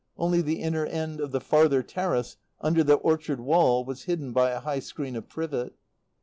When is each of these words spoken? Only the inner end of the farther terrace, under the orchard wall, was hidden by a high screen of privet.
Only 0.17 0.41
the 0.41 0.61
inner 0.61 0.87
end 0.87 1.21
of 1.21 1.31
the 1.31 1.39
farther 1.39 1.83
terrace, 1.83 2.35
under 2.59 2.83
the 2.83 2.95
orchard 2.95 3.39
wall, 3.39 3.85
was 3.85 4.05
hidden 4.05 4.33
by 4.33 4.49
a 4.49 4.61
high 4.61 4.79
screen 4.79 5.15
of 5.15 5.29
privet. 5.29 5.73